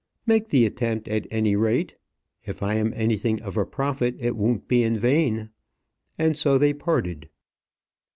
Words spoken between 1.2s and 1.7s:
any